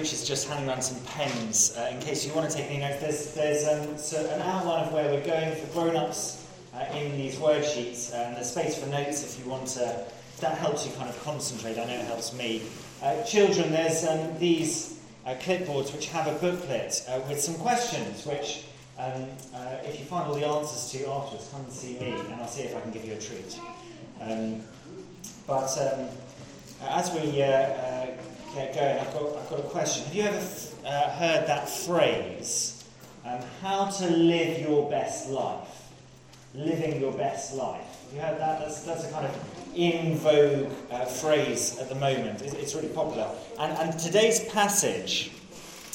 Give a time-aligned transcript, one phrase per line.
[0.00, 2.78] Rich is just handing around some pens uh, in case you want to take any
[2.78, 3.02] notes.
[3.02, 7.18] There's, there's um, so an outline of where we're going for grown ups uh, in
[7.18, 10.06] these word sheets, uh, and there's space for notes if you want to.
[10.40, 12.62] That helps you kind of concentrate, I know it helps me.
[13.02, 18.24] Uh, children, there's um, these uh, clipboards which have a booklet uh, with some questions
[18.24, 18.64] which,
[18.98, 19.26] um,
[19.84, 22.62] if you find all the answers to afterwards, come and see me, and I'll see
[22.62, 23.60] if I can give you a treat.
[24.18, 24.62] Um,
[25.46, 26.08] but um,
[26.88, 27.42] as we
[28.54, 30.04] get going, I've got, I've got a question.
[30.06, 30.46] Have you ever
[30.84, 32.84] uh, heard that phrase,
[33.24, 35.68] um, how to live your best life?
[36.54, 37.80] Living your best life.
[37.80, 38.60] Have you heard that?
[38.60, 42.42] That's, that's a kind of in vogue uh, phrase at the moment.
[42.42, 43.30] It's, it's really popular.
[43.58, 45.30] And, and today's passage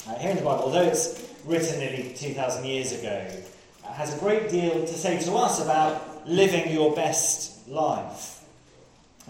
[0.08, 3.28] uh, here in the Bible, although it's written nearly 2,000 years ago,
[3.84, 8.44] uh, has a great deal to say to us about living your best life.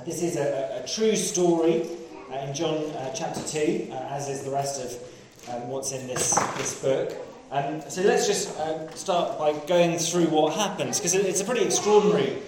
[0.06, 1.88] This is a, a, a true story
[2.32, 6.08] uh, in John uh, chapter 2, uh, as is the rest of um, what's in
[6.08, 7.14] this, this book.
[7.52, 8.50] Um, so let's just
[8.98, 12.42] start by going through what happens, because it's a pretty extraordinary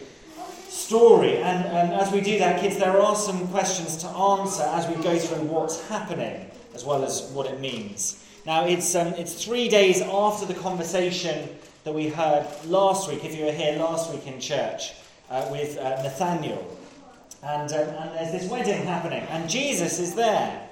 [0.68, 1.38] story.
[1.38, 5.02] And, and as we do that, kids, there are some questions to answer as we
[5.04, 8.24] go through what's happening, as well as what it means.
[8.46, 11.50] Now, it's, um, it's three days after the conversation
[11.84, 14.94] that we heard last week, if you were here last week in church,
[15.30, 16.77] uh, with uh, Nathaniel.
[17.44, 20.68] And, um, and there's this wedding happening, and Jesus is there,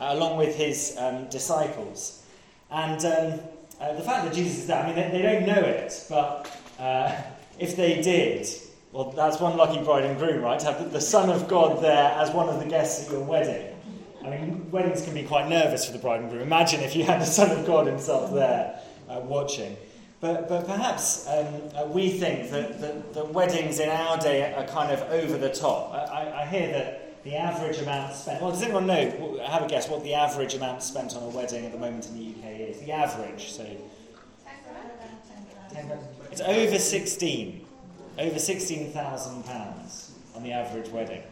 [0.00, 2.24] uh, along with his um, disciples.
[2.70, 3.40] And um,
[3.80, 6.50] uh, the fact that Jesus is there, I mean, they, they don't know it, but
[6.78, 7.16] uh,
[7.58, 8.46] if they did,
[8.92, 10.60] well, that's one lucky bride and groom, right?
[10.60, 13.74] To have the Son of God there as one of the guests at your wedding.
[14.22, 16.42] I mean, weddings can be quite nervous for the bride and groom.
[16.42, 19.76] Imagine if you had the Son of God himself there uh, watching.
[20.22, 24.64] But, but perhaps um, uh, we think that, that, that, weddings in our day are
[24.68, 25.92] kind of over the top.
[25.92, 28.40] I, I, hear that the average amount spent.
[28.40, 29.40] Well, does anyone know?
[29.44, 32.14] Have a guess what the average amount spent on a wedding at the moment in
[32.14, 32.78] the UK is?
[32.78, 33.66] The average, so.
[36.30, 37.66] It's over 16.
[38.16, 41.22] Over £16,000 on the average wedding.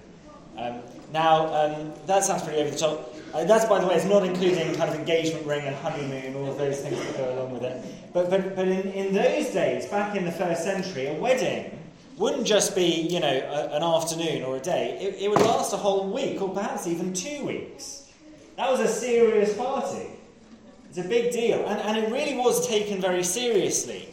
[0.61, 0.83] Um,
[1.13, 3.15] now, um, that sounds pretty over the top.
[3.33, 6.51] Uh, that's, by the way, it's not including kind of engagement ring and honeymoon, all
[6.51, 7.85] of those things that go along with it.
[8.13, 11.79] But, but, but in, in those days, back in the first century, a wedding
[12.17, 14.99] wouldn't just be, you know, a, an afternoon or a day.
[15.01, 18.11] It, it would last a whole week or perhaps even two weeks.
[18.57, 20.11] That was a serious party.
[20.91, 21.67] It's a big deal.
[21.67, 24.13] And, and it really was taken very seriously.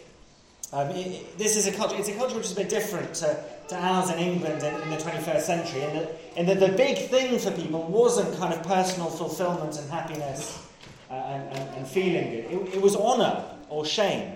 [0.71, 3.43] Um, it, this is a culture, it's a culture which is a bit different to,
[3.69, 7.37] to ours in England in, in the 21st century, in that, that the big thing
[7.37, 10.65] for people wasn't kind of personal fulfillment and happiness
[11.09, 12.45] uh, and, and, and, feeling good.
[12.45, 14.33] It, it was honour or shame.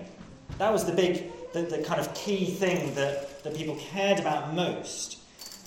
[0.58, 4.54] That was the big, the, the kind of key thing that, that people cared about
[4.54, 5.18] most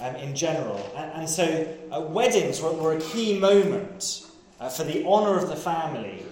[0.02, 0.92] um, in general.
[0.96, 4.28] And, and so uh, weddings were, were, a key moment
[4.59, 6.24] uh, for the honour of the family.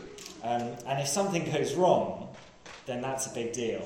[0.44, 2.36] Um, and if something goes wrong,
[2.86, 3.82] then that's a big deal.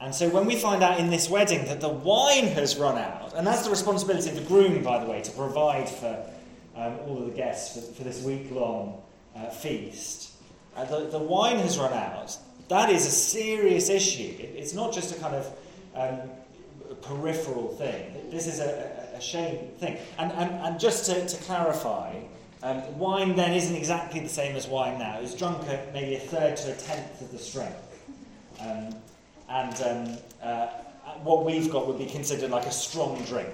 [0.00, 3.34] And so when we find out in this wedding that the wine has run out,
[3.34, 6.24] and that's the responsibility of the groom, by the way, to provide for
[6.74, 9.02] um, all of the guests for, for this week long
[9.36, 10.32] uh, feast,
[10.74, 12.36] uh, the, the wine has run out,
[12.68, 14.34] that is a serious issue.
[14.38, 15.52] It, it's not just a kind of
[15.94, 16.30] um,
[17.02, 18.30] peripheral thing.
[18.30, 19.98] This is a, a, a shame thing.
[20.18, 22.16] And, and, and just to, to clarify,
[22.62, 25.18] um, wine then isn't exactly the same as wine now.
[25.20, 27.86] It's drunk at maybe a third to a tenth of the strength.
[28.60, 28.94] Um,
[29.50, 30.68] and um, uh,
[31.22, 33.48] what we've got would be considered like a strong drink,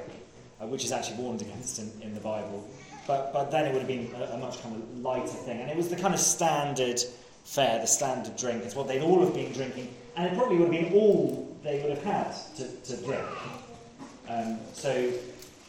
[0.60, 2.68] uh, which is actually warned against in, in, the Bible.
[3.06, 5.60] But, but then it would have been a, a, much kind of lighter thing.
[5.60, 7.00] And it was the kind of standard
[7.44, 8.64] fare, the standard drink.
[8.64, 9.94] It's what they'd all have been drinking.
[10.16, 13.26] And it probably would have been all they would have had to, to drink.
[14.28, 15.12] Um, so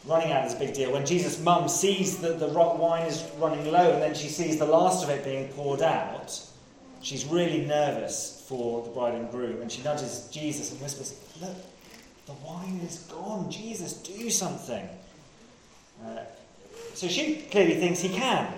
[0.04, 0.92] running out is a big deal.
[0.92, 4.66] When Jesus' mum sees that the wine is running low and then she sees the
[4.66, 6.38] last of it being poured out,
[7.00, 11.56] she's really nervous for the bride and groom, and she nudges Jesus and whispers, Look,
[12.26, 13.50] the wine is gone.
[13.50, 14.88] Jesus, do something.
[16.02, 16.20] Uh,
[16.94, 18.52] so she clearly thinks he can.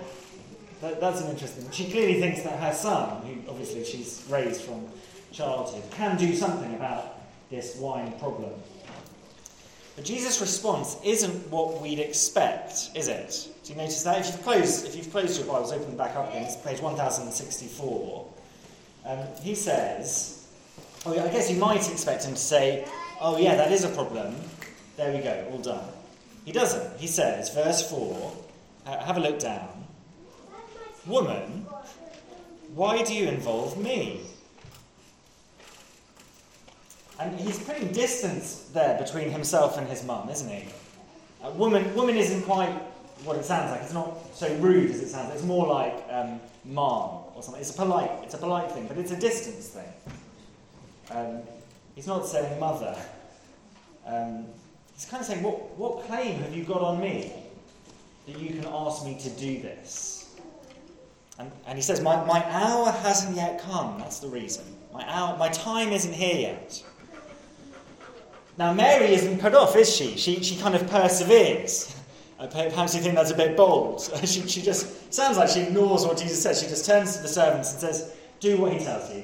[0.79, 1.69] That, that's an interesting.
[1.71, 4.87] She clearly thinks that her son, who obviously she's raised from
[5.33, 7.17] childhood, can do something about
[7.49, 8.51] this wine problem.
[9.97, 13.49] But Jesus' response isn't what we'd expect, is it?
[13.65, 14.21] Do you notice that?
[14.21, 16.43] If you've closed, if you've closed your Bibles, open them back up again.
[16.43, 18.30] It's page 1064.
[19.05, 20.47] Um, he says,
[21.05, 22.87] oh, I guess you might expect him to say,
[23.19, 24.35] oh, yeah, that is a problem.
[24.97, 25.85] There we go, all done.
[26.45, 26.99] He doesn't.
[26.99, 28.33] He says, verse 4,
[28.85, 29.85] uh, have a look down.
[31.07, 31.65] Woman,
[32.75, 34.21] why do you involve me?
[37.19, 40.65] And he's putting distance there between himself and his mum, isn't he?
[41.43, 42.71] Uh, woman, woman isn't quite
[43.23, 43.81] what it sounds like.
[43.81, 45.33] It's not so rude as it sounds.
[45.33, 47.61] It's more like um, mom or something.
[47.61, 48.11] It's a polite.
[48.23, 49.93] It's a polite thing, but it's a distance thing.
[51.11, 51.41] Um,
[51.95, 52.95] he's not saying mother.
[54.05, 54.45] Um,
[54.93, 57.33] he's kind of saying, what, what claim have you got on me
[58.27, 60.35] that you can ask me to do this?
[61.39, 63.97] And, and he says, my, my hour hasn't yet come.
[63.99, 64.63] That's the reason.
[64.93, 66.83] My, hour, my time isn't here yet.
[68.57, 70.17] Now, Mary isn't put off, is she?
[70.17, 71.97] She, she kind of perseveres.
[72.47, 74.01] Perhaps you think that's a bit bold.
[74.25, 76.61] she, she just sounds like she ignores what Jesus says.
[76.61, 79.23] She just turns to the servants and says, Do what he tells you.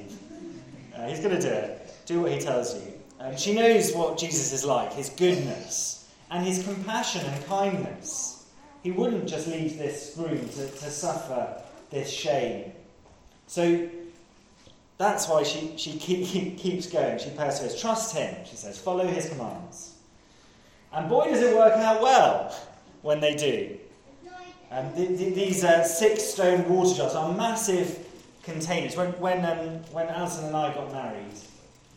[0.96, 1.94] Uh, he's going to do it.
[2.06, 2.94] Do what he tells you.
[3.20, 8.46] Um, she knows what Jesus is like his goodness and his compassion and kindness.
[8.84, 12.72] He wouldn't just leave this room to, to suffer this shame.
[13.48, 13.90] So
[14.98, 17.18] that's why she, she keep, keeps going.
[17.18, 17.80] She perseveres.
[17.82, 18.78] Trust him, she says.
[18.78, 19.96] Follow his commands.
[20.94, 22.56] And boy, does it work out well
[23.08, 23.78] when they do.
[24.70, 28.06] Um, th- th- these uh, six stone water jars are massive
[28.44, 28.98] containers.
[28.98, 31.38] When, when, um, when Alison and I got married,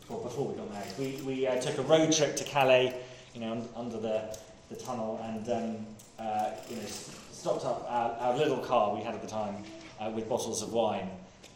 [0.09, 2.95] or before we got married, we, we uh, took a road trip to Calais,
[3.35, 5.87] you know, un- under the, the tunnel, and um,
[6.25, 9.65] uh, you know, stopped up our, our, little car we had at the time
[9.99, 11.11] uh, with bottles of wine.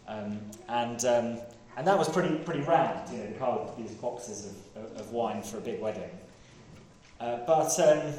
[0.08, 1.38] Um, and, um,
[1.76, 5.12] and that was pretty, pretty round, you know, the car with these boxes of, of
[5.12, 6.10] wine for a big wedding.
[7.20, 8.12] Uh, but um,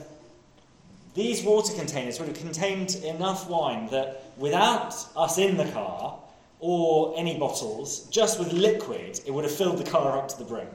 [1.16, 6.20] these water containers would have contained enough wine that without us in the car
[6.60, 10.44] or any bottles, just with liquid, it would have filled the car up to the
[10.44, 10.68] brim.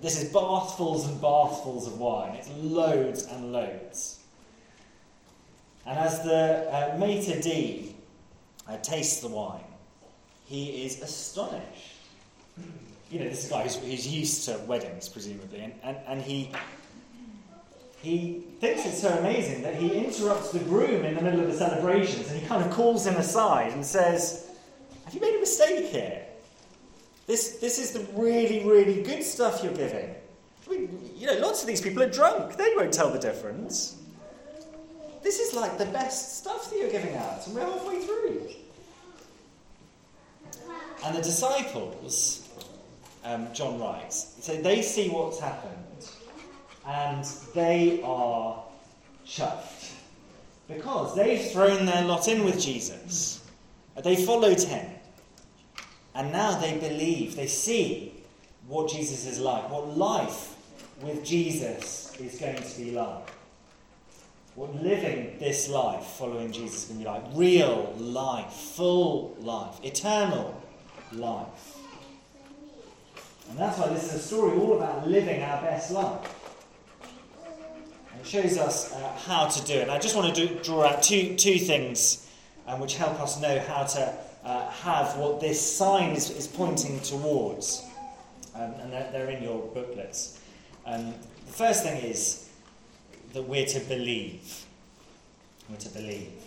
[0.00, 2.34] This is bathfuls and bathfuls of wine.
[2.34, 4.18] It's loads and loads.
[5.86, 7.94] And as the uh, maitre d'
[8.66, 9.60] uh, tastes the wine,
[10.46, 11.94] he is astonished.
[13.08, 16.50] You know, this is guy who's, who's used to weddings, presumably, and, and, and he
[18.04, 21.56] he thinks it's so amazing that he interrupts the groom in the middle of the
[21.56, 24.50] celebrations and he kind of calls him aside and says,
[25.06, 26.22] Have you made a mistake here?
[27.26, 30.14] This, this is the really, really good stuff you're giving.
[30.66, 32.56] I mean, you know, lots of these people are drunk.
[32.56, 33.96] They won't tell the difference.
[35.22, 38.50] This is like the best stuff that you're giving out, and we're halfway through.
[41.06, 42.46] And the disciples,
[43.24, 45.83] um, John writes, so they see what's happened
[46.86, 48.62] and they are
[49.26, 49.92] chuffed
[50.68, 53.44] because they've thrown their lot in with Jesus.
[54.02, 54.86] They followed him.
[56.14, 58.14] And now they believe, they see
[58.68, 60.56] what Jesus is like, what life
[61.02, 63.30] with Jesus is going to be like.
[64.54, 67.24] What living this life following Jesus is going to be like.
[67.34, 70.62] Real life, full life, eternal
[71.12, 71.76] life.
[73.50, 76.43] And that's why this is a story all about living our best life.
[78.20, 79.82] It shows us uh, how to do it.
[79.82, 82.28] And I just want to do, draw out two, two things
[82.66, 84.14] um, which help us know how to
[84.44, 87.84] uh, have what this sign is, is pointing towards.
[88.54, 90.40] Um, and they're, they're, in your booklets.
[90.86, 91.14] Um,
[91.46, 92.48] the first thing is
[93.32, 94.64] that we're to believe.
[95.68, 96.43] We're to believe.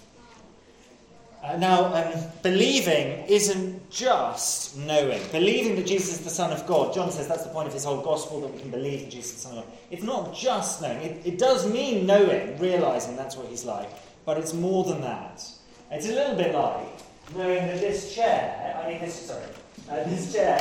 [1.44, 5.22] Uh, now, um, believing isn't just knowing.
[5.32, 7.84] Believing that Jesus is the Son of God, John says that's the point of his
[7.84, 9.74] whole gospel, that we can believe that Jesus is the Son of God.
[9.92, 10.98] It's not just knowing.
[10.98, 13.90] It, it does mean knowing, realizing that's what he's like,
[14.26, 15.46] but it's more than that.
[15.92, 16.88] It's a little bit like
[17.36, 19.44] knowing that this chair, I mean, this, sorry,
[19.90, 20.60] uh, this chair,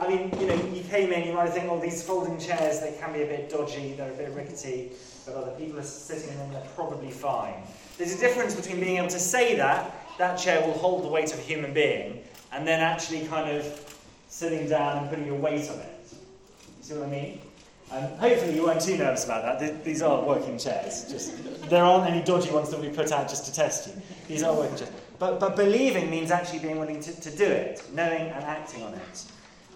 [0.00, 2.96] I mean, you know, you came in, you might think, oh, these folding chairs, they
[3.00, 4.90] can be a bit dodgy, they're a bit rickety,
[5.24, 7.54] but other people are sitting in them, they're probably fine.
[7.96, 11.32] There's a difference between being able to say that that chair will hold the weight
[11.32, 12.22] of a human being,
[12.52, 13.64] and then actually kind of
[14.28, 16.08] sitting down and putting your weight on it.
[16.10, 17.40] You see what I mean?
[17.90, 19.82] Um, hopefully you weren't too nervous about that.
[19.82, 21.10] These are working chairs.
[21.10, 23.94] Just there aren't any dodgy ones that we put out just to test you.
[24.26, 24.90] These are working chairs.
[25.18, 28.94] But, but believing means actually being willing to, to do it, knowing and acting on
[28.94, 29.24] it.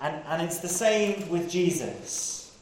[0.03, 2.57] And, and it's the same with Jesus.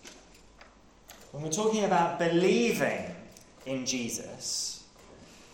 [1.32, 3.04] When we're talking about believing
[3.66, 4.84] in Jesus,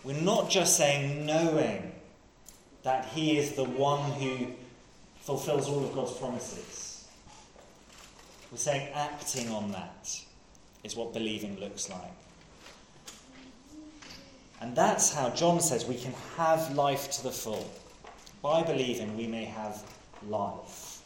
[0.03, 1.91] we're not just saying knowing
[2.87, 4.47] that He is the one who
[5.19, 7.05] fulfills all of God's promises.
[8.49, 10.17] We're saying acting on that
[10.85, 12.13] is what believing looks like.
[14.61, 17.69] And that's how John says we can have life to the full.
[18.41, 19.83] By believing, we may have
[20.29, 21.01] life.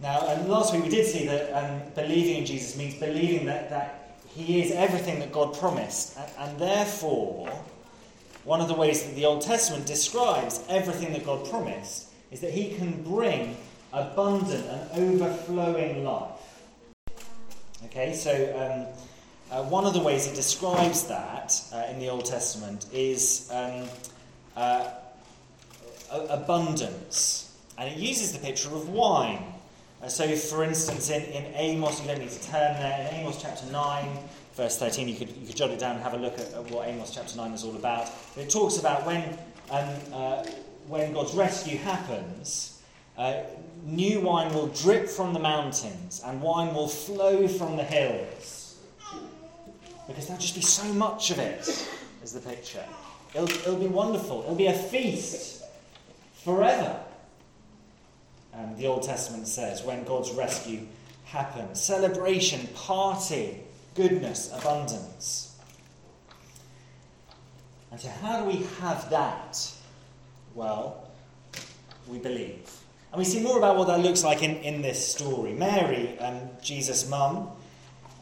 [0.00, 3.68] Now, um, last week we did see that um, believing in Jesus means believing that,
[3.68, 7.52] that He is everything that God promised, and, and therefore
[8.44, 12.52] one of the ways that the Old Testament describes everything that God promised is that
[12.52, 13.56] He can bring
[13.92, 16.30] abundant and overflowing life.
[17.86, 18.86] Okay, so um,
[19.50, 23.86] uh, one of the ways it describes that uh, in the Old Testament is um,
[24.56, 24.90] uh,
[26.10, 27.54] abundance.
[27.78, 29.44] And it uses the picture of wine.
[30.02, 33.40] Uh, so, for instance, in, in Amos, you don't need to turn there, in Amos
[33.40, 34.18] chapter 9,
[34.54, 36.70] verse 13, you could, you could jot it down and have a look at, at
[36.70, 38.10] what Amos chapter 9 is all about.
[38.36, 39.38] It talks about when,
[39.70, 40.44] um, uh,
[40.86, 42.82] when God's rescue happens,
[43.16, 43.42] uh,
[43.84, 48.78] new wine will drip from the mountains and wine will flow from the hills.
[50.06, 51.88] Because there'll just be so much of it,
[52.22, 52.84] is the picture.
[53.34, 54.42] It'll, it'll be wonderful.
[54.42, 55.62] It'll be a feast
[56.44, 56.98] forever
[58.52, 60.86] And the Old Testament says, when God's rescue
[61.24, 61.80] happens.
[61.80, 63.61] Celebration, party,
[63.94, 65.56] goodness, abundance.
[67.90, 69.72] And so, how do we have that?
[70.54, 71.10] Well,
[72.06, 72.70] we believe.
[73.12, 75.52] And we see more about what that looks like in, in this story.
[75.52, 77.50] Mary, um, Jesus' mum,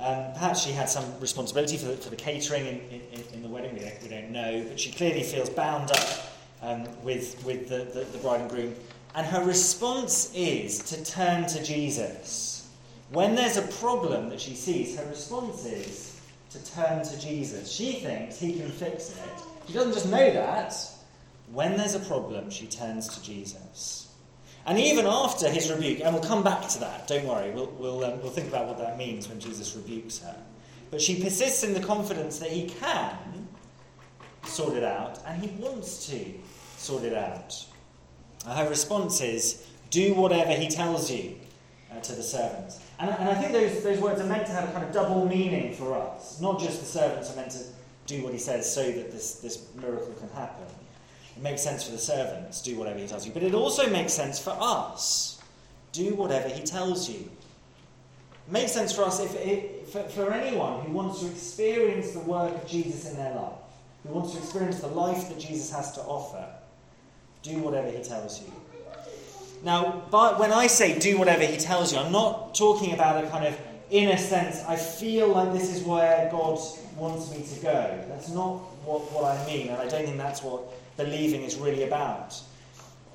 [0.00, 3.48] um, perhaps she had some responsibility for the, for the catering in, in, in the
[3.48, 7.68] wedding, we don't, we don't, know, but she clearly feels bound up um, with, with
[7.68, 8.74] the, the, the bride and groom
[9.14, 12.59] and her response is to turn to Jesus.
[13.12, 17.70] When there's a problem that she sees, her response is to turn to Jesus.
[17.70, 19.42] She thinks he can fix it.
[19.66, 20.74] She doesn't just know that.
[21.52, 24.08] When there's a problem, she turns to Jesus.
[24.66, 28.04] And even after his rebuke, and we'll come back to that, don't worry, we'll, we'll,
[28.04, 30.36] um, we'll think about what that means when Jesus rebukes her.
[30.90, 33.48] But she persists in the confidence that he can
[34.44, 36.24] sort it out, and he wants to
[36.76, 37.64] sort it out.
[38.46, 41.36] Her response is, Do whatever he tells you
[41.92, 42.80] uh, to the servants.
[43.00, 45.26] And, and I think those, those words are meant to have a kind of double
[45.26, 46.40] meaning for us.
[46.40, 47.64] Not just the servants are meant to
[48.07, 50.66] do what he says so that this, this miracle can happen.
[51.37, 53.33] It makes sense for the servants, do whatever he tells you.
[53.33, 55.40] But it also makes sense for us.
[55.92, 57.21] Do whatever he tells you.
[57.21, 62.21] It makes sense for us if, if, for, for anyone who wants to experience the
[62.21, 63.52] work of Jesus in their life,
[64.07, 66.47] who wants to experience the life that Jesus has to offer
[67.42, 68.52] do whatever he tells you.
[69.62, 73.28] Now, but when I say do whatever he tells you, I'm not talking about a
[73.28, 73.58] kind of
[73.90, 76.58] inner sense, I feel like this is where God
[76.96, 78.04] wants me to go.
[78.08, 80.62] That's not what, what I mean, and I don't think that's what
[80.96, 82.40] believing is really about.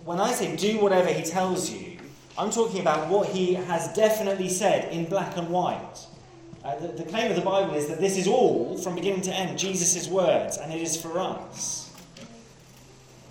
[0.03, 1.97] When I say do whatever he tells you,
[2.37, 6.05] I'm talking about what he has definitely said in black and white.
[6.63, 9.33] Uh, the, the claim of the Bible is that this is all, from beginning to
[9.33, 11.84] end, Jesus' words, and it is for us.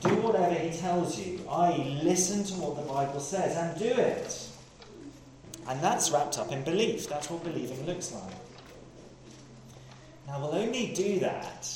[0.04, 4.48] Do whatever he tells you, i.e., listen to what the Bible says and do it.
[5.66, 7.08] And that's wrapped up in belief.
[7.08, 8.34] That's what believing looks like.
[10.26, 11.70] Now, we'll only do that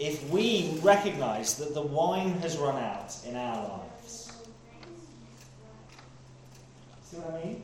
[0.00, 4.32] if we recognize that the wine has run out in our lives.
[7.04, 7.62] See what I mean?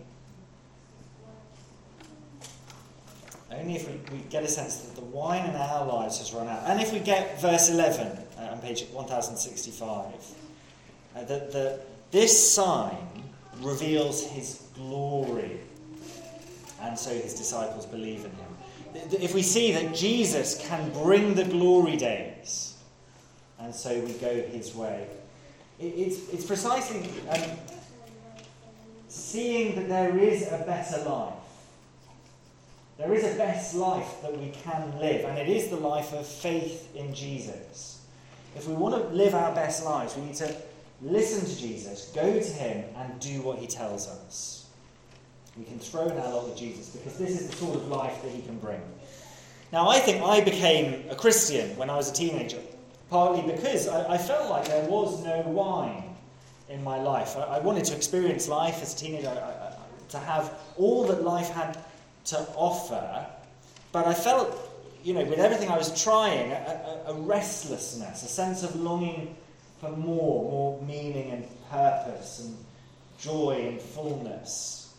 [3.51, 6.47] Only if we, we get a sense that the wine in our lives has run
[6.47, 6.63] out.
[6.67, 10.05] And if we get verse 11 uh, on page 1065,
[11.15, 12.97] uh, that the, this sign
[13.61, 15.61] reveals his glory.
[16.83, 19.13] And so his disciples believe in him.
[19.23, 22.75] If we see that Jesus can bring the glory days,
[23.59, 25.07] and so we go his way,
[25.79, 27.43] it's, it's precisely um,
[29.09, 31.35] seeing that there is a better life
[32.99, 36.27] there is a best life that we can live, and it is the life of
[36.27, 37.96] faith in Jesus.
[38.57, 40.57] If we want to live our best lives, we need to
[41.03, 44.67] listen to Jesus, go to him, and do what he tells us.
[45.59, 48.23] We can throw in our lot with Jesus because this is the sort of life
[48.23, 48.81] that he can bring.
[49.73, 52.61] Now, I think I became a Christian when I was a teenager,
[53.11, 56.17] partly because I, I felt like there was no wine
[56.69, 57.37] in my life.
[57.37, 59.77] I, I wanted to experience life as a teenager, I,
[60.11, 61.79] to have all that life had
[62.27, 63.27] to offer,
[63.93, 64.66] but I felt,
[65.07, 69.37] you know, with everything I was trying, a, a, a restlessness, a sense of longing
[69.81, 72.57] for more, more meaning and purpose and
[73.17, 74.93] joy and fullness.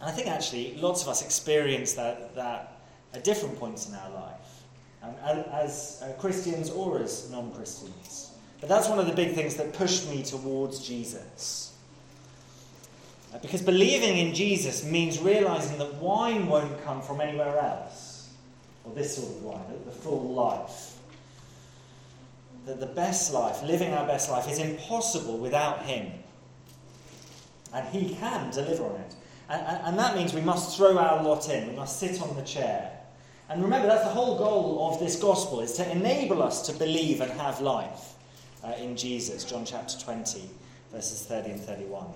[0.00, 2.80] And I think actually lots of us experience that, that
[3.12, 4.62] at different points in our life,
[5.02, 5.16] um,
[5.52, 8.30] as uh, Christians or as non Christians.
[8.60, 11.74] But that's one of the big things that pushed me towards Jesus.
[13.34, 18.09] Uh, because believing in Jesus means realizing that wine won't come from anywhere else.
[18.94, 20.98] This sort of wine, the full life.
[22.66, 26.12] That the best life, living our best life, is impossible without Him.
[27.72, 29.14] And He can deliver on it.
[29.48, 32.36] And, and, and that means we must throw our lot in, we must sit on
[32.36, 33.00] the chair.
[33.48, 37.20] And remember, that's the whole goal of this gospel, is to enable us to believe
[37.20, 38.14] and have life
[38.62, 39.42] uh, in Jesus.
[39.44, 40.48] John chapter 20,
[40.92, 42.06] verses 30 and 31.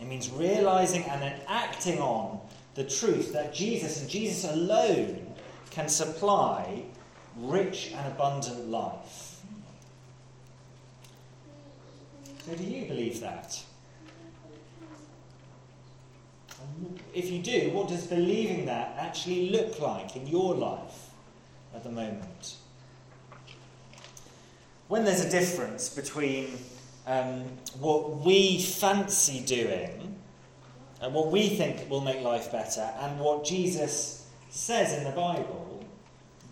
[0.00, 2.40] It means realizing and then acting on
[2.74, 5.34] the truth that Jesus and Jesus alone
[5.72, 6.82] can supply
[7.36, 9.40] rich and abundant life.
[12.46, 13.62] So, do you believe that?
[17.14, 21.10] If you do, what does believing that actually look like in your life
[21.74, 22.56] at the moment?
[24.88, 26.58] When there's a difference between
[27.06, 27.44] um,
[27.80, 30.16] what we fancy doing
[31.00, 35.61] and what we think will make life better and what Jesus says in the Bible,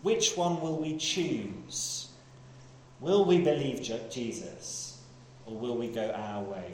[0.02, 2.08] which one will we choose?
[3.00, 4.98] Will we believe Jesus
[5.46, 6.72] or will we go our way?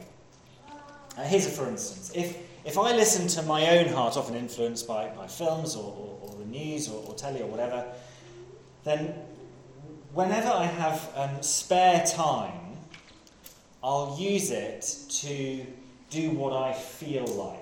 [1.17, 2.11] Uh, here's a for instance.
[2.13, 6.19] If, if I listen to my own heart, often influenced by, by films or, or,
[6.21, 7.85] or the news or, or telly or whatever,
[8.83, 9.13] then
[10.13, 12.77] whenever I have um, spare time,
[13.83, 15.65] I'll use it to
[16.09, 17.59] do what I feel like.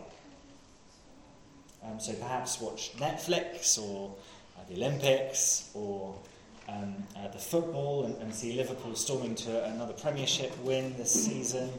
[1.84, 4.16] Um, so perhaps watch Netflix or
[4.68, 6.16] the Olympics or
[6.68, 11.70] um, uh, the football and, and, see Liverpool storming to another Premiership win this season.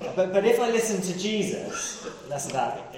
[0.00, 2.96] Uh, but, but if I listen to Jesus, of that,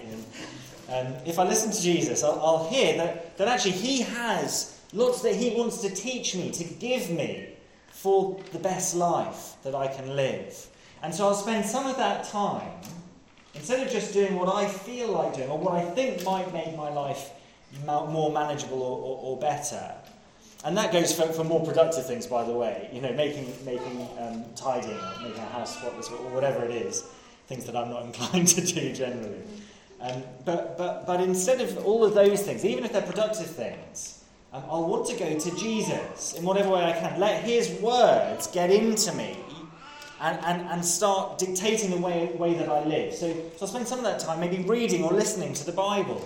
[0.88, 5.22] um, if I listen to Jesus, I'll, I'll hear that, that actually He has lots
[5.22, 7.48] that He wants to teach me, to give me
[7.88, 10.68] for the best life that I can live.
[11.02, 12.70] And so I'll spend some of that time,
[13.54, 16.76] instead of just doing what I feel like doing or what I think might make
[16.76, 17.30] my life
[17.84, 19.94] more manageable or, or, or better.
[20.64, 22.88] And that goes for, for, more productive things, by the way.
[22.92, 27.02] You know, making, making um, tidying, making a house spotless, or whatever it is.
[27.48, 29.42] Things that I'm not inclined to do generally.
[30.00, 34.24] Um, but, but, but instead of all of those things, even if they're productive things,
[34.52, 37.18] um, I'll want to go to Jesus in whatever way I can.
[37.18, 39.36] Let His words get into me
[40.20, 43.14] and, and, and start dictating the way, way that I live.
[43.14, 46.22] So, so I'll spend some of that time maybe reading or listening to the Bible.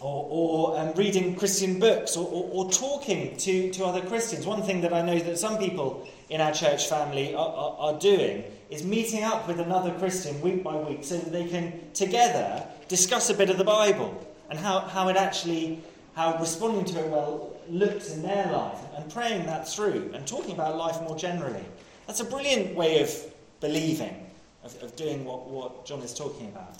[0.00, 4.46] Or, or um, reading Christian books, or, or, or, talking to, to other Christians.
[4.46, 7.98] One thing that I know that some people in our church family are, are, are
[7.98, 12.64] doing is meeting up with another Christian week by week so that they can together
[12.86, 15.82] discuss a bit of the Bible and how, how it actually,
[16.14, 20.52] how responding to it well looks in their life and praying that through and talking
[20.52, 21.64] about life more generally.
[22.06, 23.14] That's a brilliant way of
[23.60, 24.26] believing,
[24.64, 26.76] of, of doing what, what John is talking about.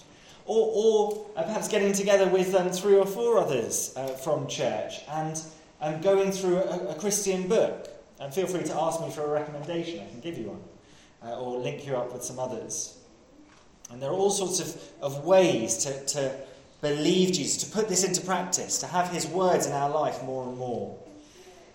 [0.48, 5.02] Or, or uh, perhaps getting together with um, three or four others uh, from church
[5.10, 5.38] and
[5.82, 7.86] um, going through a, a, Christian book.
[8.18, 10.62] And feel free to ask me for a recommendation, I can give you one,
[11.22, 12.96] uh, or link you up with some others.
[13.90, 16.34] And there are all sorts of, of ways to, to
[16.80, 20.48] believe Jesus, to put this into practice, to have his words in our life more
[20.48, 20.98] and more.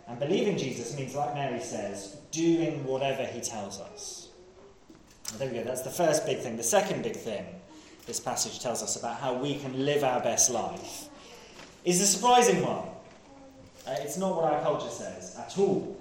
[0.08, 4.30] And believing Jesus means, like Mary says, doing whatever he tells us.
[5.38, 6.58] there we go, that's the first big thing.
[6.58, 7.46] The second big thing
[8.06, 11.10] this passage tells us about how we can live our best life
[11.86, 12.86] is a surprising one.
[13.88, 15.98] Uh, it's not what our culture says at all,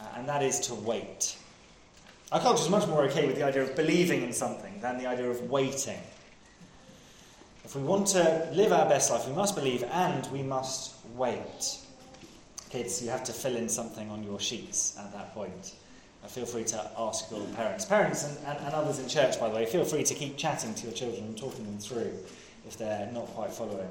[0.00, 1.36] uh, and that is to wait.
[2.32, 5.06] Our culture is much more okay with the idea of believing in something than the
[5.06, 5.98] idea of waiting.
[7.64, 11.78] If we want to live our best life, we must believe and we must wait.
[12.70, 15.72] Kids, you have to fill in something on your sheets at that point.
[16.28, 17.84] Feel free to ask your parents.
[17.84, 20.74] Parents and, and, and, others in church, by the way, feel free to keep chatting
[20.74, 22.12] to your children and talking them through
[22.66, 23.90] if they're not quite following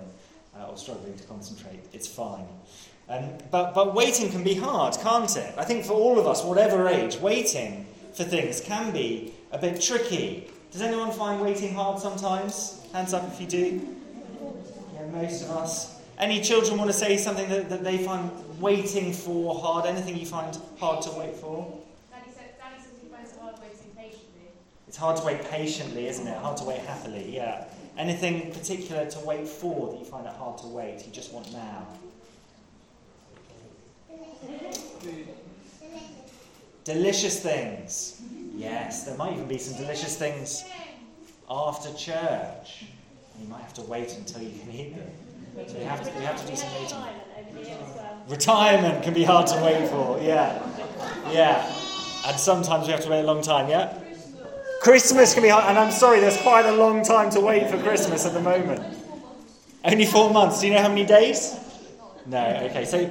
[0.58, 1.80] uh, or struggling to concentrate.
[1.92, 2.46] It's fine.
[3.10, 5.54] Um, but, but waiting can be hard, can't it?
[5.58, 9.82] I think for all of us, whatever age, waiting for things can be a bit
[9.82, 10.48] tricky.
[10.72, 12.86] Does anyone find waiting hard sometimes?
[12.94, 13.98] Hands up if you do.
[14.94, 16.00] Yeah, most of us.
[16.20, 19.86] Any children want to say something that, that they find waiting for hard?
[19.86, 21.80] Anything you find hard to wait for?
[22.12, 24.52] Danny, said, Danny says he finds it hard waiting patiently.
[24.88, 26.38] It's hard to wait patiently, isn't it?
[26.38, 27.66] Hard to wait happily, yeah.
[27.98, 31.06] Anything particular to wait for that you find it hard to wait?
[31.06, 31.88] You just want now?
[36.84, 38.22] Delicious things.
[38.56, 40.66] Yes, there might even be some delicious things
[41.50, 42.86] after church.
[43.42, 45.68] You might have to wait until you can eat them.
[45.68, 46.98] So you have to, you have to do some waiting.
[48.28, 50.62] Retirement can be hard to wait for, yeah.
[51.32, 51.66] Yeah.
[52.28, 53.98] And sometimes we have to wait a long time, yeah?
[54.82, 57.78] Christmas can be hard, and I'm sorry, there's quite a long time to wait for
[57.82, 58.82] Christmas at the moment.
[59.84, 60.62] Only four months.
[60.62, 61.58] Do you know how many days?
[62.26, 62.46] No.
[62.70, 62.86] Okay.
[62.86, 63.10] So,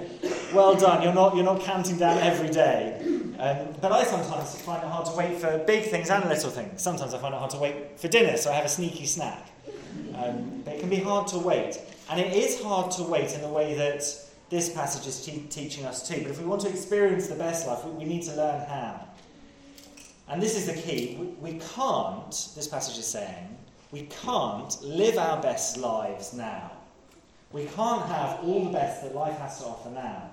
[0.54, 1.02] well done.
[1.02, 3.00] You're not you're not counting down every day.
[3.38, 6.82] Um, but I sometimes find it hard to wait for big things and little things.
[6.82, 9.50] Sometimes I find it hard to wait for dinner, so I have a sneaky snack.
[10.14, 11.80] Um, but it can be hard to wait.
[12.10, 14.02] And it is hard to wait in the way that
[14.50, 16.20] this passage is te- teaching us too.
[16.22, 19.07] But if we want to experience the best life, we, we need to learn how.
[20.30, 21.16] And this is the key.
[21.18, 23.56] We, we can't, this passage is saying,
[23.90, 26.72] we can't live our best lives now.
[27.52, 30.30] We can't have all the best that life has to offer now.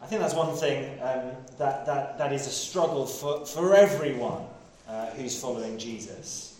[0.00, 4.44] I think that's one thing um, that, that, that is a struggle for, for everyone
[4.88, 6.56] uh, who's following Jesus.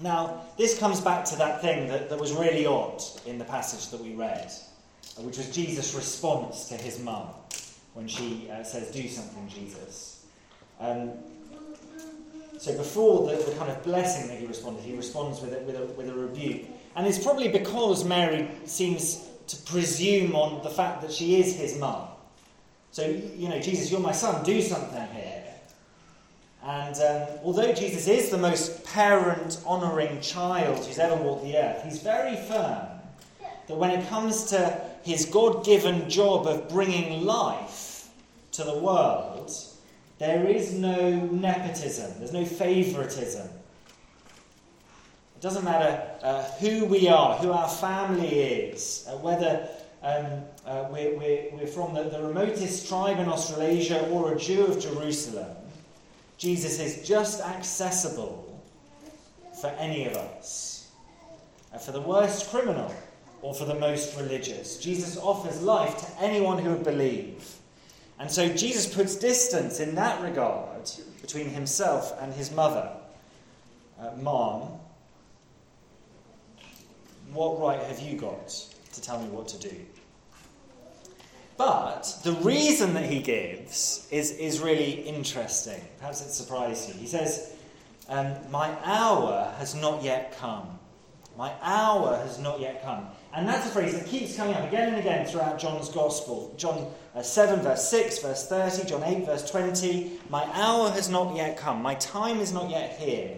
[0.00, 3.90] Now, this comes back to that thing that, that was really odd in the passage
[3.90, 4.50] that we read,
[5.18, 7.26] which was Jesus' response to his mum
[7.98, 10.24] when she uh, says, Do something, Jesus.
[10.78, 11.10] Um,
[12.56, 15.74] so before the, the kind of blessing that he responded, he responds with a, with,
[15.74, 16.62] a, with a rebuke.
[16.94, 21.76] And it's probably because Mary seems to presume on the fact that she is his
[21.76, 22.06] mum.
[22.92, 25.44] So, you know, Jesus, you're my son, do something here.
[26.62, 31.82] And um, although Jesus is the most parent honouring child who's ever walked the earth,
[31.82, 32.86] he's very firm
[33.66, 37.87] that when it comes to his God given job of bringing life
[38.58, 39.52] to the world,
[40.18, 43.46] there is no nepotism, there's no favouritism.
[45.36, 49.68] It doesn't matter uh, who we are, who our family is, uh, whether
[50.02, 54.66] um, uh, we're, we're, we're, from the, the remotest tribe in Australasia or a Jew
[54.66, 55.54] of Jerusalem.
[56.36, 58.60] Jesus is just accessible
[59.60, 60.88] for any of us.
[61.72, 62.92] Uh, for the worst criminal
[63.40, 64.78] or for the most religious.
[64.78, 67.57] Jesus offers life to anyone who would believe.
[68.18, 72.90] And so Jesus puts distance in that regard between himself and his mother.
[74.00, 74.78] Uh, Mom,
[77.32, 78.48] what right have you got
[78.92, 79.76] to tell me what to do?
[81.56, 85.80] But the reason that he gives is, is really interesting.
[85.98, 86.94] Perhaps it surprised you.
[86.94, 87.52] He says,
[88.08, 90.78] um, My hour has not yet come.
[91.38, 93.06] My hour has not yet come.
[93.32, 96.52] And that's a phrase that keeps coming up again and again throughout John's Gospel.
[96.56, 100.18] John uh, 7, verse 6, verse 30, John 8, verse 20.
[100.30, 101.80] My hour has not yet come.
[101.80, 103.36] My time is not yet here.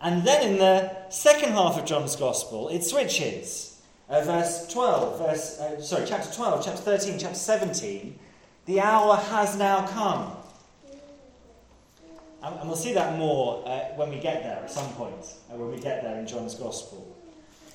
[0.00, 3.80] And then in the second half of John's Gospel, it switches.
[4.08, 8.18] Uh, verse 12, verse, uh, sorry, chapter 12, chapter 13, chapter 17.
[8.64, 10.32] The hour has now come.
[12.46, 15.56] And, and we'll see that more uh, when we get there at some point, uh,
[15.56, 17.16] when we get there in John's Gospel.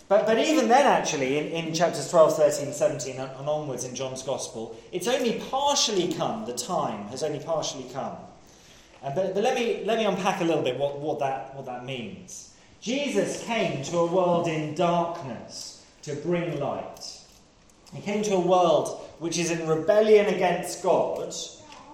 [0.07, 3.93] But, but even then, actually, in, in chapters 12, 13, 17, and, and onwards in
[3.95, 8.15] John's Gospel, it's only partially come, the time has only partially come.
[9.03, 11.65] Uh, but, but let, me, let me unpack a little bit what, what, that, what
[11.65, 12.53] that means.
[12.79, 17.19] Jesus came to a world in darkness to bring light.
[17.93, 21.33] He came to a world which is in rebellion against God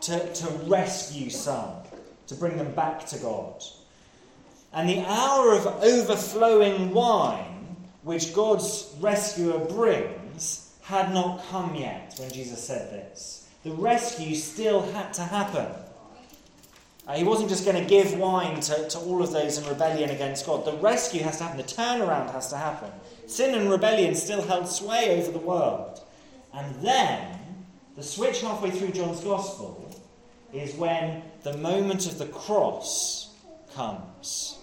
[0.01, 1.71] to, to rescue some,
[2.27, 3.63] to bring them back to God.
[4.73, 7.57] And the hour of overflowing wine
[8.03, 13.49] which God's rescuer brings had not come yet when Jesus said this.
[13.63, 15.67] The rescue still had to happen.
[17.05, 20.09] Uh, he wasn't just going to give wine to, to all of those in rebellion
[20.09, 20.65] against God.
[20.65, 22.91] The rescue has to happen, the turnaround has to happen.
[23.27, 26.01] Sin and rebellion still held sway over the world.
[26.53, 27.39] And then,
[27.95, 29.86] the switch halfway through John's Gospel
[30.53, 33.33] is when the moment of the cross
[33.75, 34.57] comes.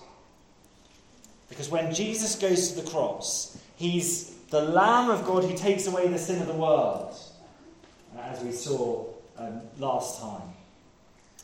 [1.49, 6.09] Because when Jesus goes to the cross, he's the Lamb of God who takes away
[6.09, 7.15] the sin of the world,
[8.19, 9.07] as we saw
[9.39, 10.43] um, last time.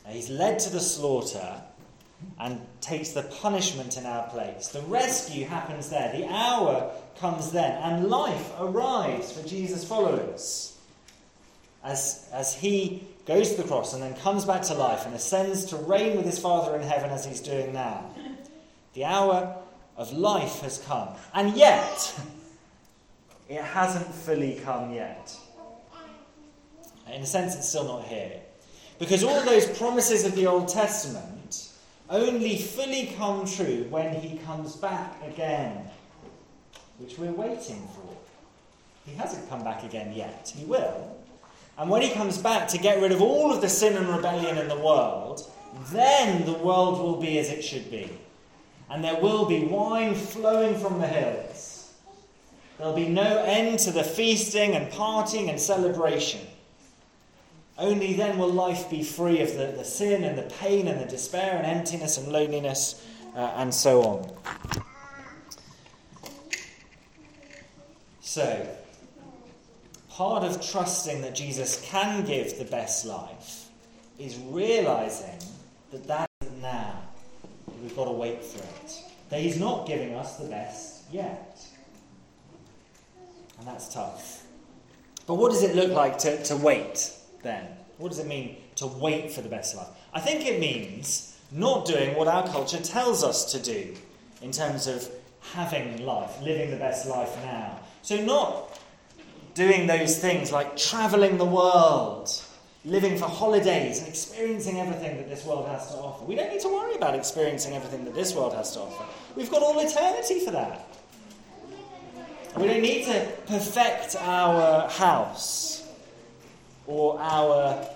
[0.07, 1.61] He's led to the slaughter
[2.39, 4.67] and takes the punishment in our place.
[4.69, 6.11] The rescue happens there.
[6.11, 10.77] The hour comes then, and life arrives for Jesus' followers.
[11.83, 15.65] As, as he goes to the cross and then comes back to life and ascends
[15.65, 18.09] to reign with his Father in heaven as he's doing now.
[18.93, 19.55] The hour
[19.95, 21.07] of life has come.
[21.33, 22.19] And yet,
[23.47, 25.33] it hasn't fully come yet.
[27.09, 28.39] In a sense, it's still not here.
[28.99, 31.69] Because all those promises of the Old Testament
[32.09, 35.89] only fully come true when he comes back again,
[36.97, 38.17] which we're waiting for.
[39.05, 40.53] He hasn't come back again yet.
[40.55, 41.17] He will.
[41.77, 44.57] And when he comes back to get rid of all of the sin and rebellion
[44.57, 45.49] in the world,
[45.91, 48.09] then the world will be as it should be
[48.91, 51.93] and there will be wine flowing from the hills.
[52.77, 56.41] There'll be no end to the feasting and partying and celebration.
[57.77, 61.05] Only then will life be free of the, the sin and the pain and the
[61.05, 64.83] despair and emptiness and loneliness uh, and so on.
[68.19, 68.67] So,
[70.21, 73.69] part of trusting that Jesus can give the best life
[74.19, 75.39] is realizing
[75.91, 77.01] that that is now.
[77.81, 79.03] We've got to wait for it.
[79.31, 81.65] That He's not giving us the best yet.
[83.57, 84.43] And that's tough.
[85.25, 87.65] But what does it look like to, to wait then?
[87.97, 89.87] What does it mean to wait for the best life?
[90.13, 93.95] I think it means not doing what our culture tells us to do
[94.43, 97.79] in terms of having life, living the best life now.
[98.03, 98.70] So, not
[99.53, 102.29] doing those things like traveling the world,
[102.85, 106.25] living for holidays, and experiencing everything that this world has to offer.
[106.25, 109.05] We don't need to worry about experiencing everything that this world has to offer.
[109.35, 110.87] We've got all eternity for that.
[112.57, 115.87] We don't need to perfect our house
[116.85, 117.87] or our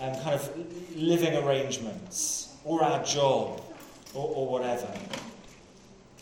[0.00, 3.62] um, kind of living arrangements or our job
[4.12, 4.88] or, or whatever.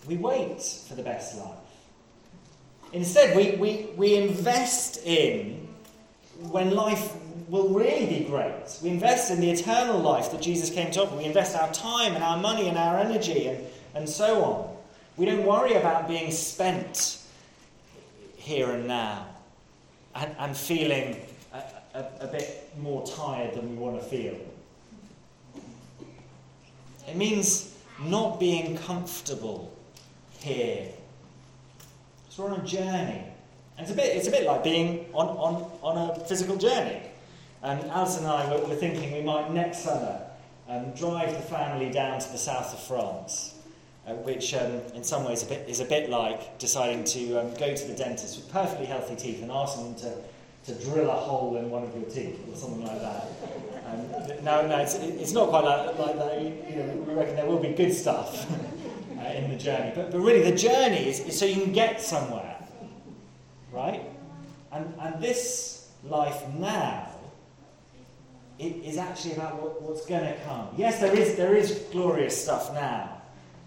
[0.06, 1.56] We wait for the best life.
[2.92, 5.68] Instead, we, we, we invest in
[6.50, 7.14] when life
[7.48, 8.78] will really be great.
[8.82, 11.16] We invest in the eternal life that Jesus came to offer.
[11.16, 14.76] We invest our time and our money and our energy and, and so on.
[15.16, 17.18] We don't worry about being spent
[18.36, 19.26] here and now
[20.14, 21.16] and, and feeling
[21.52, 21.62] a,
[21.94, 24.36] a, a bit more tired than we want to feel.
[27.08, 29.72] It means not being comfortable
[30.38, 30.88] here.
[32.30, 33.24] So we're on a journey.
[33.76, 37.02] And it's a bit, it's a bit like being on, on, on a physical journey.
[37.60, 40.22] And Alice and I were, were thinking we might next summer
[40.68, 43.56] um, drive the family down to the south of France,
[44.06, 47.54] uh, which um, in some ways a bit, is a bit like deciding to um,
[47.54, 51.16] go to the dentist with perfectly healthy teeth and ask them to, to drill a
[51.16, 53.26] hole in one of your teeth or something like that.
[53.86, 56.40] Um, no, no, it's, it's not quite like, like that.
[56.40, 58.46] You know, we reckon there will be good stuff.
[59.44, 59.92] in the journey.
[59.94, 62.56] But, but really, the journey is, is so you can get somewhere,
[63.72, 64.02] right?
[64.72, 67.10] And, and this life now
[68.60, 70.68] it is actually about what, what's going to come.
[70.76, 73.22] Yes, there is, there is glorious stuff now.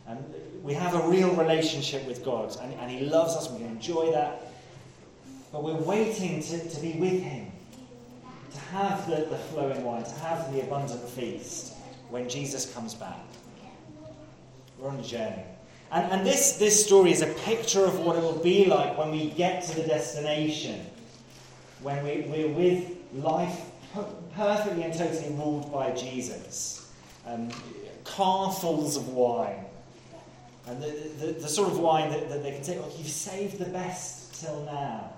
[0.08, 0.24] And
[0.62, 4.12] we have a real relationship with God, and, and He loves us, and we enjoy
[4.12, 4.54] that.
[5.52, 7.52] But we're waiting to, to be with Him,
[8.54, 11.74] to have the, the flowing wine, to have the abundant feast
[12.10, 13.18] when Jesus comes back.
[14.78, 15.44] We're on a journey.
[15.94, 19.12] And, and this, this story is a picture of what it will be like when
[19.12, 20.84] we get to the destination,
[21.82, 23.62] when we, we're with life
[24.36, 26.92] perfectly and totally ruled by Jesus.
[27.28, 27.50] Um,
[28.04, 29.64] carfuls of wine.
[30.66, 30.88] And the,
[31.20, 34.42] the, the sort of wine that, that they can say, oh, you've saved the best
[34.42, 35.12] till now.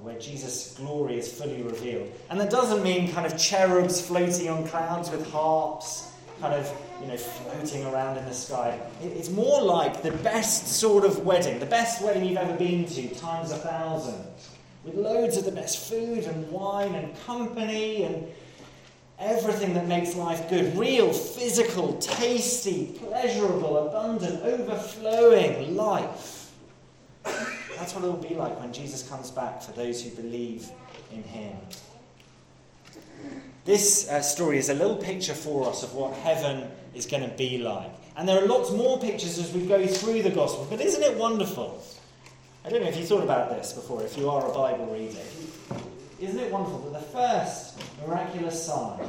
[0.00, 2.12] Where Jesus' glory is fully revealed.
[2.28, 7.06] And that doesn't mean kind of cherubs floating on clouds with harps kind of, you
[7.06, 8.78] know, floating around in the sky.
[9.02, 13.08] It's more like the best sort of wedding, the best wedding you've ever been to,
[13.14, 14.24] times a thousand,
[14.84, 18.26] with loads of the best food and wine and company and
[19.18, 20.76] everything that makes life good.
[20.76, 26.52] Real, physical, tasty, pleasurable, abundant, overflowing life.
[27.24, 30.68] That's what it will be like when Jesus comes back for those who believe
[31.12, 31.56] in him.
[33.64, 37.34] This uh, story is a little picture for us of what heaven is going to
[37.34, 37.90] be like.
[38.14, 40.66] And there are lots more pictures as we go through the Gospel.
[40.68, 41.82] But isn't it wonderful?
[42.64, 45.18] I don't know if you thought about this before, if you are a Bible reader.
[46.20, 49.00] Isn't it wonderful that the first miraculous sign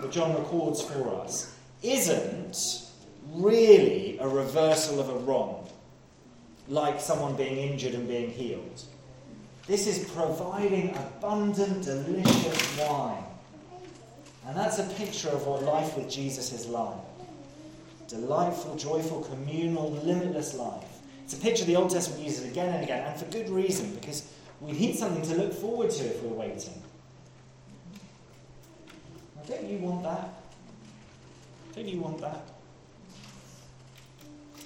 [0.00, 2.86] that John records for us isn't
[3.34, 5.68] really a reversal of a wrong,
[6.66, 8.82] like someone being injured and being healed?
[9.66, 13.27] This is providing abundant, delicious wine
[14.48, 16.96] and that's a picture of what life with Jesus is like
[18.08, 20.82] delightful, joyful, communal, limitless life.
[21.24, 24.26] It's a picture the Old Testament uses again and again, and for good reason, because
[24.62, 26.82] we need something to look forward to if we're waiting.
[29.46, 30.30] don't you want that?
[31.74, 32.40] Don't you want that?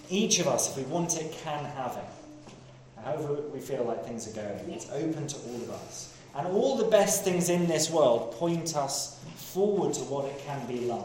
[0.09, 3.03] Each of us, if we want it, can have it.
[3.05, 6.17] However, we feel like things are going, it's open to all of us.
[6.35, 9.22] And all the best things in this world point us
[9.53, 11.05] forward to what it can be like.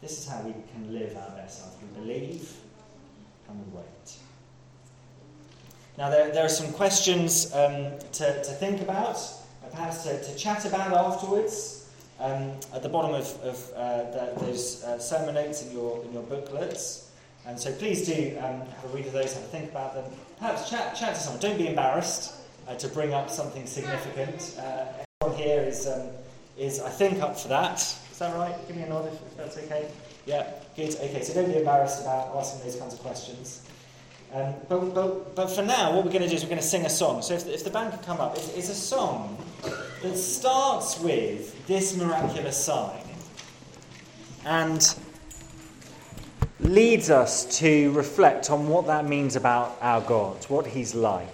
[0.00, 1.74] This is how we can live our best life.
[1.82, 2.52] We believe
[3.48, 4.16] and we wait.
[5.96, 9.20] Now, there, there are some questions um, to, to think about,
[9.70, 11.74] perhaps to, to chat about afterwards.
[12.20, 16.12] Um, at the bottom of, of uh, the, those uh, sermon notes in your, in
[16.12, 17.12] your booklets.
[17.46, 20.04] And so please do um, have a read of those, have a think about them.
[20.38, 21.40] Perhaps chat, chat to someone.
[21.40, 22.34] Don't be embarrassed
[22.66, 24.58] uh, to bring up something significant.
[24.58, 24.84] Uh,
[25.22, 26.08] everyone here is um,
[26.58, 27.76] is, I think, up for that.
[27.78, 28.54] Is that right?
[28.66, 29.88] Give me a nod if, if that's okay.
[30.26, 30.94] Yeah, good.
[30.94, 33.62] Okay, so don't be embarrassed about asking those kinds of questions.
[34.34, 36.66] Um, but, but, but for now, what we're going to do is we're going to
[36.66, 37.22] sing a song.
[37.22, 39.38] So if the, if the band can come up, it's, it's a song
[40.02, 43.00] that starts with this miraculous sign
[44.44, 44.94] and
[46.60, 51.28] leads us to reflect on what that means about our God, what He's like.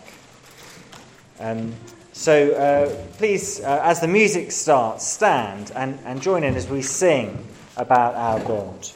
[1.40, 1.74] Um,
[2.14, 6.80] so uh, please, uh, as the music starts, stand and, and join in as we
[6.80, 7.44] sing
[7.76, 8.92] about our build.